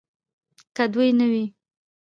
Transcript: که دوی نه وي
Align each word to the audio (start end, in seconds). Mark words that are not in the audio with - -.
که 0.75 0.83
دوی 0.93 1.09
نه 1.19 1.25
وي 1.31 1.45